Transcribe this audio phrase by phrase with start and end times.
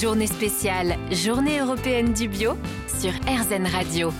[0.00, 2.54] Journée spéciale, Journée européenne du bio
[3.00, 4.12] sur RZN Radio.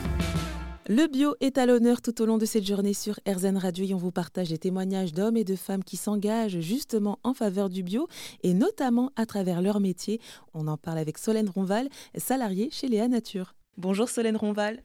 [0.86, 3.92] Le bio est à l'honneur tout au long de cette journée sur RZN Radio et
[3.92, 7.82] on vous partage des témoignages d'hommes et de femmes qui s'engagent justement en faveur du
[7.82, 8.06] bio
[8.44, 10.20] et notamment à travers leur métier.
[10.52, 13.56] On en parle avec Solène Ronval, salariée chez Léa Nature.
[13.76, 14.80] Bonjour Solène Ronval.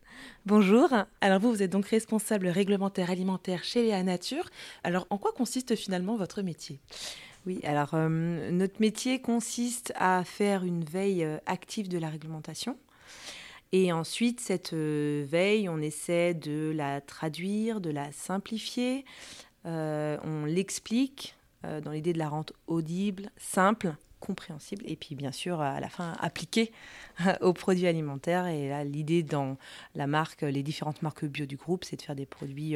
[0.48, 0.90] Bonjour.
[1.22, 4.50] Alors vous, vous êtes donc responsable réglementaire alimentaire chez Léa Nature.
[4.84, 6.80] Alors en quoi consiste finalement votre métier?
[7.50, 12.78] Oui, alors euh, notre métier consiste à faire une veille euh, active de la réglementation.
[13.72, 19.04] Et ensuite, cette euh, veille, on essaie de la traduire, de la simplifier.
[19.66, 25.80] on l'explique dans l'idée de la rente audible, simple, compréhensible et puis bien sûr à
[25.80, 26.72] la fin appliquée
[27.42, 28.46] aux produits alimentaires.
[28.46, 29.58] Et là, l'idée dans
[29.96, 32.76] la marque, les différentes marques bio du groupe, c'est de faire des produits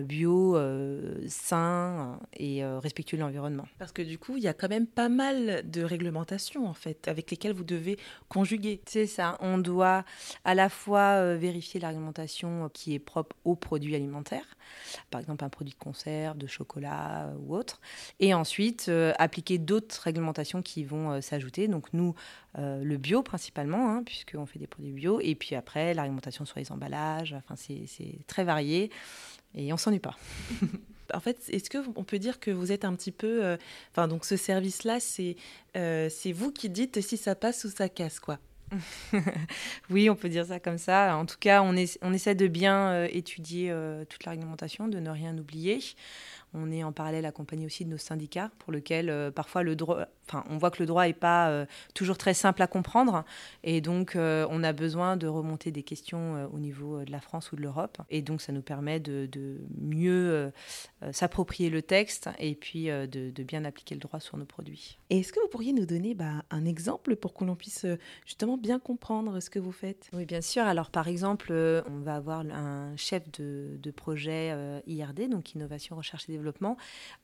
[0.00, 3.66] bio, euh, sain et euh, respectueux de l'environnement.
[3.78, 7.08] Parce que du coup, il y a quand même pas mal de réglementations en fait,
[7.08, 8.80] avec lesquelles vous devez conjuguer.
[8.86, 10.04] C'est ça, on doit
[10.44, 14.56] à la fois vérifier la réglementation qui est propre aux produits alimentaires,
[15.10, 17.80] par exemple un produit de conserve, de chocolat ou autre,
[18.20, 21.68] et ensuite appliquer d'autres réglementations qui vont s'ajouter.
[21.68, 22.14] Donc nous,
[22.56, 26.58] le bio principalement, hein, puisqu'on fait des produits bio, et puis après la réglementation sur
[26.58, 28.90] les emballages, enfin c'est très varié
[29.54, 30.16] et on s'ennuie pas.
[31.14, 33.56] en fait, est-ce qu'on peut dire que vous êtes un petit peu, euh,
[33.92, 35.36] enfin donc ce service-là, c'est
[35.76, 38.38] euh, c'est vous qui dites si ça passe ou ça casse, quoi?
[39.90, 41.16] oui, on peut dire ça comme ça.
[41.16, 43.74] En tout cas, on, essaie de bien euh, étudier
[44.08, 45.80] toute la réglementation, de ne rien oublier.
[46.54, 50.06] On est en parallèle accompagné aussi de nos syndicats, pour lequel euh, parfois le droit,
[50.26, 53.24] enfin, on voit que le droit n'est pas euh, toujours très simple à comprendre,
[53.64, 57.52] et donc euh, on a besoin de remonter des questions au niveau de la France
[57.52, 59.28] ou de l'Europe, et donc ça nous permet de,
[59.78, 60.50] mieux
[61.12, 64.98] s'approprier le texte et puis de, bien appliquer le droit sur nos produits.
[65.10, 67.86] Et est-ce que vous pourriez nous donner bah, un exemple pour que l'on puisse
[68.24, 70.08] justement bien comprendre ce que vous faites?
[70.12, 70.64] Oui, bien sûr.
[70.64, 74.54] Alors par exemple, on va avoir un chef de, de projet
[74.86, 76.37] IRD, donc Innovation, Recherche et Développement,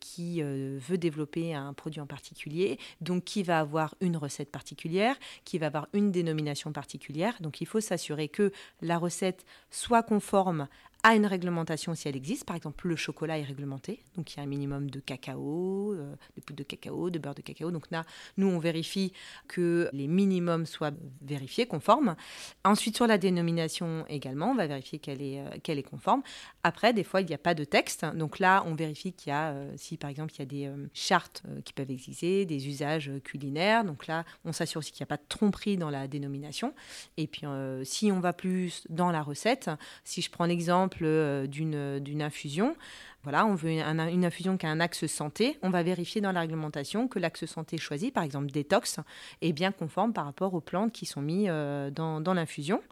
[0.00, 5.16] qui euh, veut développer un produit en particulier, donc qui va avoir une recette particulière,
[5.44, 7.34] qui va avoir une dénomination particulière.
[7.40, 8.52] Donc il faut s'assurer que
[8.82, 10.68] la recette soit conforme
[11.04, 12.44] à une réglementation si elle existe.
[12.44, 16.14] Par exemple, le chocolat est réglementé, donc il y a un minimum de cacao, euh,
[16.34, 17.70] de poudre de cacao, de beurre de cacao.
[17.70, 18.06] Donc là,
[18.38, 19.12] nous, on vérifie
[19.46, 22.16] que les minimums soient vérifiés, conformes.
[22.64, 26.22] Ensuite, sur la dénomination également, on va vérifier qu'elle est, euh, est conforme.
[26.62, 28.06] Après, des fois, il n'y a pas de texte.
[28.14, 30.70] Donc là, on vérifie qu'il y a, euh, si par exemple, il y a des
[30.94, 33.84] chartes qui peuvent exister, des usages culinaires.
[33.84, 36.72] Donc là, on s'assure aussi qu'il n'y a pas de tromperie dans la dénomination.
[37.18, 37.42] Et puis,
[37.82, 39.70] si on va plus dans la recette,
[40.04, 42.76] si je prends l'exemple euh, d'une infusion,
[43.24, 46.40] voilà, on veut une, infusion qui a un axe santé, on va vérifier dans la
[46.40, 49.00] réglementation que l'axe santé choisi, par exemple détox,
[49.40, 52.82] est bien conforme par rapport aux plantes qui sont mises euh, dans, l'infusion.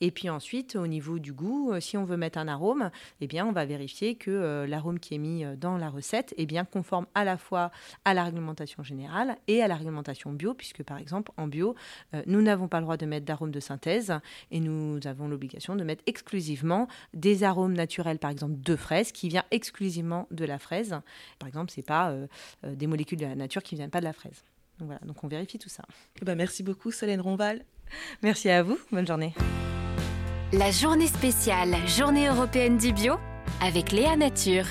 [0.00, 2.90] Et puis ensuite, au niveau du goût, euh, si on veut mettre un arôme,
[3.20, 6.46] eh bien, on va vérifier que euh, l'arôme qui est mis dans la recette est
[6.46, 7.72] bien conforme à la fois
[8.04, 11.74] à la réglementation générale et à la réglementation bio, puisque par exemple, en bio,
[12.26, 14.12] nous n'avons pas le droit de mettre d'arômes de synthèse
[14.52, 19.28] et nous avons l'obligation de mettre exclusivement des arômes naturels, par exemple de fraises, qui
[19.28, 21.00] vient exclusivement exclusivement de la fraise.
[21.38, 22.26] Par exemple, c'est pas euh,
[22.64, 24.44] euh, des molécules de la nature qui viennent pas de la fraise.
[24.78, 25.82] Donc voilà, donc on vérifie tout ça.
[26.20, 27.64] Eh ben merci beaucoup Solène Ronval.
[28.22, 29.34] Merci à vous, bonne journée.
[30.52, 33.14] La journée spéciale, journée européenne du bio
[33.62, 34.66] avec Léa Nature.